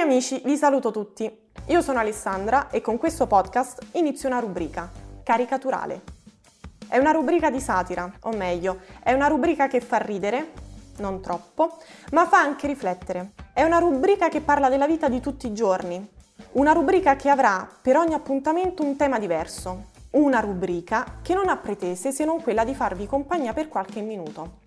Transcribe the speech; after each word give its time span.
amici, 0.00 0.40
vi 0.44 0.56
saluto 0.56 0.90
tutti. 0.90 1.30
Io 1.66 1.82
sono 1.82 1.98
Alessandra 1.98 2.70
e 2.70 2.80
con 2.80 2.96
questo 2.96 3.26
podcast 3.26 3.88
inizio 3.92 4.28
una 4.28 4.38
rubrica, 4.38 4.90
caricaturale. 5.22 6.02
È 6.88 6.96
una 6.96 7.10
rubrica 7.10 7.50
di 7.50 7.60
satira, 7.60 8.10
o 8.22 8.30
meglio, 8.30 8.80
è 9.02 9.12
una 9.12 9.26
rubrica 9.26 9.68
che 9.68 9.80
fa 9.80 9.98
ridere, 9.98 10.52
non 10.98 11.20
troppo, 11.20 11.76
ma 12.12 12.26
fa 12.26 12.38
anche 12.38 12.66
riflettere. 12.66 13.32
È 13.52 13.62
una 13.62 13.78
rubrica 13.78 14.28
che 14.28 14.40
parla 14.40 14.70
della 14.70 14.86
vita 14.86 15.08
di 15.08 15.20
tutti 15.20 15.46
i 15.46 15.52
giorni. 15.52 16.08
Una 16.52 16.72
rubrica 16.72 17.14
che 17.16 17.28
avrà 17.28 17.68
per 17.80 17.96
ogni 17.96 18.14
appuntamento 18.14 18.82
un 18.82 18.96
tema 18.96 19.18
diverso. 19.18 19.88
Una 20.12 20.40
rubrica 20.40 21.18
che 21.22 21.34
non 21.34 21.48
ha 21.48 21.56
pretese 21.56 22.10
se 22.10 22.24
non 22.24 22.42
quella 22.42 22.64
di 22.64 22.74
farvi 22.74 23.06
compagnia 23.06 23.52
per 23.52 23.68
qualche 23.68 24.00
minuto. 24.00 24.58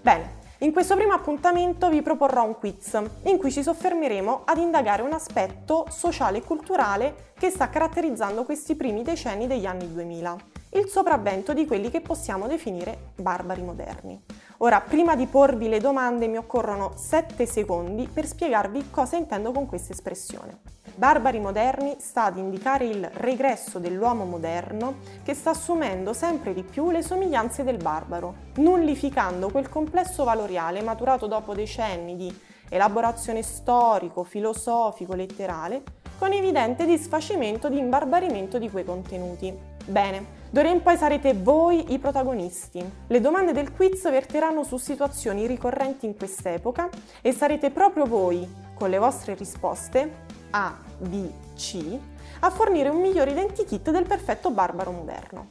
Bene, 0.00 0.46
in 0.60 0.72
questo 0.72 0.96
primo 0.96 1.12
appuntamento 1.12 1.88
vi 1.88 2.02
proporrò 2.02 2.44
un 2.44 2.58
quiz 2.58 3.00
in 3.24 3.38
cui 3.38 3.52
ci 3.52 3.62
soffermeremo 3.62 4.42
ad 4.44 4.58
indagare 4.58 5.02
un 5.02 5.12
aspetto 5.12 5.86
sociale 5.88 6.38
e 6.38 6.42
culturale 6.42 7.32
che 7.38 7.50
sta 7.50 7.68
caratterizzando 7.68 8.44
questi 8.44 8.74
primi 8.74 9.04
decenni 9.04 9.46
degli 9.46 9.66
anni 9.66 9.92
2000, 9.92 10.36
il 10.70 10.88
sopravvento 10.88 11.54
di 11.54 11.64
quelli 11.64 11.90
che 11.90 12.00
possiamo 12.00 12.48
definire 12.48 13.12
barbari 13.14 13.62
moderni. 13.62 14.20
Ora, 14.58 14.80
prima 14.80 15.14
di 15.14 15.26
porvi 15.26 15.68
le 15.68 15.78
domande 15.78 16.26
mi 16.26 16.38
occorrono 16.38 16.92
7 16.96 17.46
secondi 17.46 18.08
per 18.12 18.26
spiegarvi 18.26 18.90
cosa 18.90 19.14
intendo 19.14 19.52
con 19.52 19.66
questa 19.66 19.92
espressione. 19.92 20.58
Barbari 20.98 21.38
moderni 21.38 21.94
sta 22.00 22.24
ad 22.24 22.38
indicare 22.38 22.84
il 22.84 23.08
regresso 23.14 23.78
dell'uomo 23.78 24.24
moderno 24.24 24.96
che 25.22 25.32
sta 25.32 25.50
assumendo 25.50 26.12
sempre 26.12 26.52
di 26.52 26.64
più 26.64 26.90
le 26.90 27.04
somiglianze 27.04 27.62
del 27.62 27.76
barbaro, 27.76 28.34
nullificando 28.56 29.48
quel 29.48 29.68
complesso 29.68 30.24
valoriale 30.24 30.82
maturato 30.82 31.28
dopo 31.28 31.54
decenni 31.54 32.16
di 32.16 32.36
elaborazione 32.68 33.42
storico, 33.42 34.24
filosofico, 34.24 35.14
letterale, 35.14 35.84
con 36.18 36.32
evidente 36.32 36.84
disfacimento 36.84 37.68
di 37.68 37.78
imbarbarimento 37.78 38.58
di 38.58 38.68
quei 38.68 38.84
contenuti. 38.84 39.56
Bene, 39.84 40.34
D'ora 40.50 40.70
in 40.70 40.80
poi 40.80 40.96
sarete 40.96 41.34
voi 41.34 41.92
i 41.92 41.98
protagonisti. 41.98 42.82
Le 43.06 43.20
domande 43.20 43.52
del 43.52 43.70
quiz 43.70 44.10
verteranno 44.10 44.64
su 44.64 44.78
situazioni 44.78 45.46
ricorrenti 45.46 46.06
in 46.06 46.16
quest'epoca 46.16 46.88
e 47.20 47.32
sarete 47.32 47.70
proprio 47.70 48.06
voi, 48.06 48.48
con 48.72 48.88
le 48.88 48.96
vostre 48.96 49.34
risposte, 49.34 50.24
A, 50.50 50.76
B, 50.98 51.30
C, 51.56 51.98
a 52.40 52.50
fornire 52.50 52.88
un 52.88 53.00
migliore 53.00 53.32
identikit 53.32 53.90
del 53.90 54.06
perfetto 54.06 54.50
barbaro 54.50 54.90
moderno. 54.90 55.48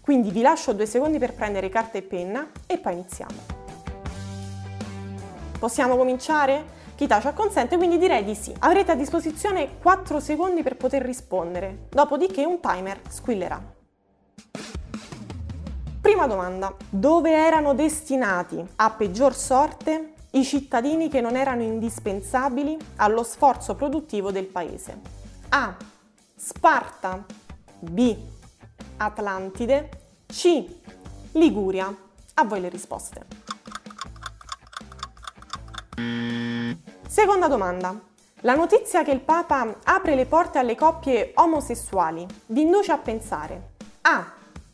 Quindi 0.00 0.30
vi 0.30 0.40
lascio 0.40 0.72
due 0.72 0.86
secondi 0.86 1.18
per 1.18 1.34
prendere 1.34 1.68
carta 1.68 1.98
e 1.98 2.02
penna 2.02 2.48
e 2.66 2.78
poi 2.78 2.94
iniziamo. 2.94 3.56
Possiamo 5.58 5.96
cominciare? 5.96 6.76
Kita 6.94 7.20
ci 7.20 7.26
acconsente, 7.26 7.76
quindi 7.76 7.98
direi 7.98 8.24
di 8.24 8.34
sì. 8.34 8.54
Avrete 8.60 8.92
a 8.92 8.94
disposizione 8.94 9.78
4 9.80 10.18
secondi 10.18 10.62
per 10.62 10.76
poter 10.76 11.02
rispondere, 11.02 11.86
dopodiché 11.90 12.44
un 12.44 12.58
timer 12.60 13.00
squillerà. 13.08 13.60
Prima 16.00 16.26
domanda, 16.26 16.74
dove 16.88 17.30
erano 17.30 17.74
destinati 17.74 18.64
a 18.76 18.90
peggior 18.90 19.34
sorte 19.34 20.14
i 20.32 20.44
cittadini 20.44 21.08
che 21.08 21.22
non 21.22 21.36
erano 21.36 21.62
indispensabili 21.62 22.76
allo 22.96 23.22
sforzo 23.22 23.74
produttivo 23.74 24.30
del 24.30 24.44
paese? 24.44 25.00
A. 25.48 25.74
Sparta. 26.36 27.24
B. 27.80 28.16
Atlantide. 28.98 29.88
C. 30.26 30.64
Liguria. 31.32 31.94
A 32.34 32.44
voi 32.44 32.60
le 32.60 32.68
risposte. 32.68 33.26
Seconda 37.08 37.48
domanda. 37.48 37.98
La 38.42 38.54
notizia 38.54 39.02
che 39.02 39.10
il 39.10 39.20
Papa 39.20 39.78
apre 39.82 40.14
le 40.14 40.26
porte 40.26 40.58
alle 40.58 40.76
coppie 40.76 41.32
omosessuali 41.34 42.26
vi 42.46 42.60
induce 42.60 42.92
a 42.92 42.98
pensare 42.98 43.70
A. 44.02 44.30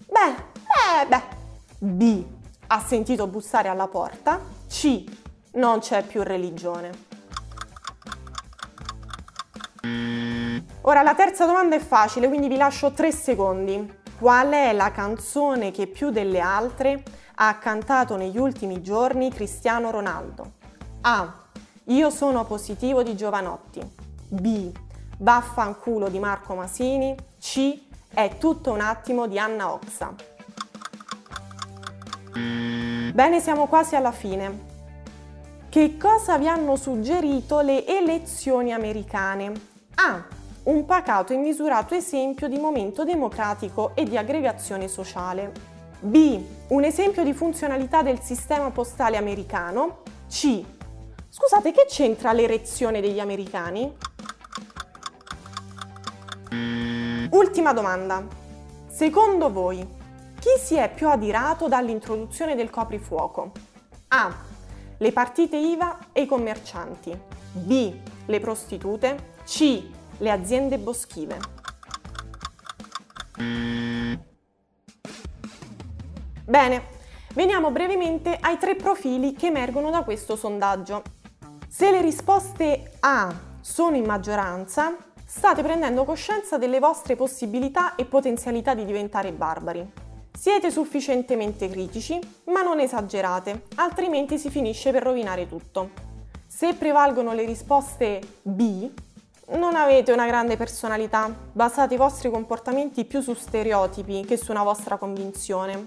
Beh, 0.07 0.35
beh, 0.53 1.07
beh. 1.09 1.23
B. 1.79 2.25
Ha 2.67 2.81
sentito 2.81 3.29
bussare 3.29 3.69
alla 3.69 3.87
porta. 3.87 4.41
C 4.69 5.23
non 5.55 5.81
c'è 5.81 6.05
più 6.05 6.23
religione. 6.23 7.13
Ora 10.83 11.03
la 11.03 11.15
terza 11.15 11.47
domanda 11.47 11.77
è 11.77 11.81
facile, 11.81 12.29
quindi 12.29 12.49
vi 12.49 12.57
lascio 12.57 12.93
tre 12.93 13.13
secondi. 13.13 14.03
Qual 14.19 14.51
è 14.51 14.73
la 14.73 14.91
canzone 14.91 15.71
che 15.71 15.87
più 15.87 16.11
delle 16.11 16.41
altre 16.41 17.03
ha 17.37 17.57
cantato 17.57 18.17
negli 18.17 18.39
ultimi 18.39 18.81
giorni 18.83 19.31
Cristiano 19.31 19.91
Ronaldo? 19.91 20.53
A. 21.03 21.43
Io 21.85 22.11
sono 22.11 22.45
positivo 22.45 23.03
di 23.03 23.17
Giovanotti. 23.17 23.81
B. 24.29 24.73
Vaffanculo 25.19 26.09
di 26.09 26.19
Marco 26.19 26.55
Masini. 26.55 27.15
C. 27.39 27.83
È 28.13 28.37
tutto 28.39 28.73
un 28.73 28.81
attimo 28.81 29.27
di 29.27 29.39
Anna 29.39 29.73
Oxa. 29.73 30.15
Bene, 32.33 33.41
siamo 33.41 33.67
quasi 33.67 33.97
alla 33.97 34.13
fine. 34.13 34.74
Che 35.75 35.97
cosa 35.97 36.39
vi 36.39 36.47
hanno 36.47 36.77
suggerito 36.77 37.59
le 37.59 37.85
elezioni 37.85 38.73
americane? 38.73 39.53
A. 39.97 40.25
Un 40.63 40.85
pacato 40.85 41.33
e 41.33 41.37
misurato 41.37 41.97
esempio 41.97 42.47
di 42.47 42.61
momento 42.61 43.03
democratico 43.03 43.91
e 43.97 44.05
di 44.05 44.17
aggregazione 44.17 44.87
sociale. 44.87 45.51
B. 45.99 46.41
Un 46.69 46.85
esempio 46.85 47.25
di 47.25 47.33
funzionalità 47.33 48.03
del 48.03 48.21
sistema 48.21 48.71
postale 48.71 49.17
americano. 49.17 50.03
C. 50.29 50.63
Scusate, 51.29 51.73
che 51.73 51.87
c'entra 51.89 52.33
l'erezione 52.33 53.01
degli 53.01 53.19
americani? 53.19 53.93
Ultima 57.31 57.73
domanda. 57.73 58.25
Secondo 58.87 59.51
voi, 59.51 59.85
chi 60.39 60.51
si 60.57 60.77
è 60.77 60.89
più 60.95 61.09
adirato 61.09 61.67
dall'introduzione 61.67 62.55
del 62.55 62.71
coprifuoco? 62.71 63.51
A 64.07 64.53
le 65.05 65.13
partite 65.13 65.59
IVA 65.59 65.99
e 66.13 66.23
i 66.23 66.27
commercianti, 66.27 67.15
B, 67.53 67.95
le 68.25 68.41
prostitute, 68.41 69.33
C, 69.45 69.87
le 70.17 70.31
aziende 70.31 70.79
boschive. 70.79 71.39
Bene, 76.47 76.83
veniamo 77.35 77.71
brevemente 77.71 78.39
ai 78.41 78.57
tre 78.57 78.77
profili 78.77 79.35
che 79.35 79.49
emergono 79.49 79.91
da 79.91 80.05
questo 80.05 80.37
sondaggio. 80.37 81.03
Se 81.69 81.91
le 81.91 82.01
risposte 82.01 82.93
A 83.01 83.31
sono 83.61 83.97
in 83.97 84.07
maggioranza, 84.07 84.97
state 85.23 85.63
prendendo 85.63 86.05
coscienza 86.05 86.57
delle 86.57 86.79
vostre 86.79 87.15
possibilità 87.15 87.95
e 87.95 88.07
potenzialità 88.07 88.75
di 88.75 88.87
diventare 88.87 89.33
barbari. 89.33 90.04
Siete 90.37 90.71
sufficientemente 90.73 91.69
critici, 91.69 92.19
ma 92.47 92.61
non 92.61 92.81
esagerate, 92.81 93.67
altrimenti 93.77 94.37
si 94.37 94.51
finisce 94.51 94.91
per 94.91 95.05
rovinare 95.05 95.49
tutto. 95.49 95.91
Se 96.47 96.75
prevalgono 96.75 97.33
le 97.33 97.47
risposte 97.47 98.21
B, 98.43 98.91
non 99.51 99.77
avete 99.77 100.13
una 100.13 100.27
grande 100.27 100.57
personalità, 100.57 101.33
basate 101.53 101.95
i 101.95 101.99
vostri 101.99 102.31
comportamenti 102.31 103.05
più 103.05 103.21
su 103.21 103.33
stereotipi 103.33 104.25
che 104.25 104.37
su 104.37 104.51
una 104.51 104.65
vostra 104.65 104.97
convinzione. 104.97 105.87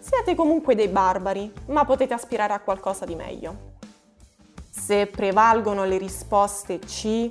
Siete 0.00 0.34
comunque 0.34 0.74
dei 0.74 0.88
barbari, 0.88 1.50
ma 1.66 1.84
potete 1.84 2.14
aspirare 2.14 2.52
a 2.52 2.60
qualcosa 2.60 3.04
di 3.04 3.14
meglio. 3.14 3.72
Se 4.70 5.06
prevalgono 5.06 5.84
le 5.84 5.98
risposte 5.98 6.80
C, 6.80 7.30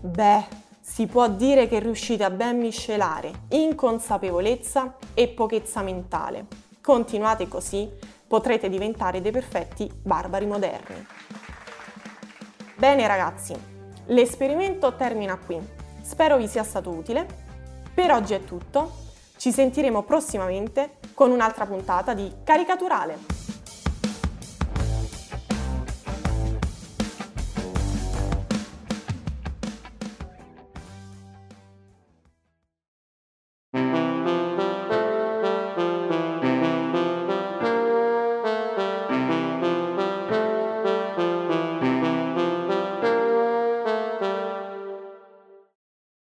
beh, 0.00 0.46
si 0.86 1.06
può 1.06 1.28
dire 1.28 1.66
che 1.66 1.78
riuscite 1.78 2.24
a 2.24 2.30
ben 2.30 2.58
miscelare 2.58 3.32
inconsapevolezza 3.48 4.96
e 5.14 5.28
pochezza 5.28 5.80
mentale. 5.80 6.44
Continuate 6.82 7.48
così, 7.48 7.90
potrete 8.28 8.68
diventare 8.68 9.22
dei 9.22 9.32
perfetti 9.32 9.90
barbari 10.02 10.44
moderni. 10.44 11.06
Bene 12.76 13.06
ragazzi, 13.06 13.54
l'esperimento 14.08 14.94
termina 14.94 15.38
qui. 15.38 15.58
Spero 16.02 16.36
vi 16.36 16.46
sia 16.46 16.62
stato 16.62 16.90
utile. 16.90 17.26
Per 17.94 18.12
oggi 18.12 18.34
è 18.34 18.44
tutto. 18.44 18.92
Ci 19.38 19.52
sentiremo 19.52 20.02
prossimamente 20.02 20.98
con 21.14 21.30
un'altra 21.30 21.64
puntata 21.64 22.12
di 22.12 22.30
Caricaturale. 22.44 23.33